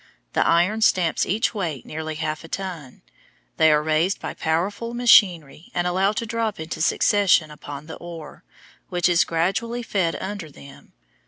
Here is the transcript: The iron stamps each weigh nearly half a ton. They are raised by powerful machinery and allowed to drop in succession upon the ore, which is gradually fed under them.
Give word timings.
The 0.33 0.43
iron 0.47 0.81
stamps 0.81 1.27
each 1.27 1.53
weigh 1.53 1.83
nearly 1.85 2.15
half 2.15 2.43
a 2.43 2.47
ton. 2.47 3.03
They 3.57 3.71
are 3.71 3.83
raised 3.83 4.19
by 4.19 4.33
powerful 4.33 4.95
machinery 4.95 5.69
and 5.75 5.85
allowed 5.85 6.15
to 6.15 6.25
drop 6.25 6.59
in 6.59 6.71
succession 6.71 7.51
upon 7.51 7.85
the 7.85 7.97
ore, 7.97 8.43
which 8.89 9.07
is 9.07 9.23
gradually 9.23 9.83
fed 9.83 10.15
under 10.15 10.49
them. 10.49 10.93